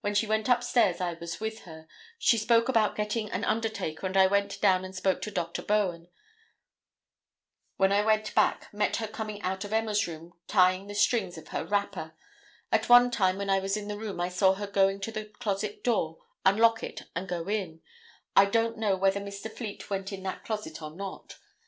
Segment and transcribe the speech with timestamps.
[0.00, 1.86] When she went upstairs I was with her;
[2.18, 5.62] she spoke about getting an undertaker and I went down and spoke to Dr.
[5.62, 6.08] Bowen;
[7.76, 11.46] when I went back, met her coming out of Emma's room tying the strings of
[11.54, 12.16] her wrapper;
[12.72, 15.26] at one time when I was in the room I saw her going to the
[15.26, 17.80] closet door, unlock it and go in;
[18.34, 19.48] I don't know whether Mr.
[19.48, 21.38] Fleet went in that closet or not.